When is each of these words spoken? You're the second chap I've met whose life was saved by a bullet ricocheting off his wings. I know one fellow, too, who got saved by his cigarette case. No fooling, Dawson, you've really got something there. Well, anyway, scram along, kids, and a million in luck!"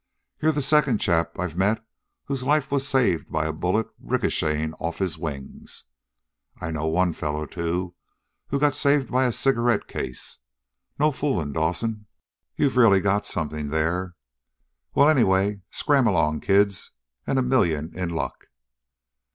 You're 0.41 0.51
the 0.51 0.63
second 0.63 0.97
chap 0.99 1.37
I've 1.37 1.55
met 1.55 1.85
whose 2.25 2.41
life 2.41 2.71
was 2.71 2.87
saved 2.87 3.31
by 3.31 3.45
a 3.45 3.53
bullet 3.53 3.85
ricocheting 3.99 4.73
off 4.79 4.97
his 4.97 5.15
wings. 5.15 5.83
I 6.59 6.71
know 6.71 6.87
one 6.87 7.13
fellow, 7.13 7.45
too, 7.45 7.93
who 8.47 8.57
got 8.57 8.73
saved 8.73 9.11
by 9.11 9.25
his 9.25 9.37
cigarette 9.37 9.87
case. 9.87 10.39
No 10.97 11.11
fooling, 11.11 11.51
Dawson, 11.53 12.07
you've 12.55 12.77
really 12.77 12.99
got 12.99 13.27
something 13.27 13.67
there. 13.67 14.15
Well, 14.95 15.07
anyway, 15.07 15.61
scram 15.69 16.07
along, 16.07 16.39
kids, 16.39 16.89
and 17.27 17.37
a 17.37 17.43
million 17.43 17.95
in 17.95 18.09
luck!" 18.09 18.47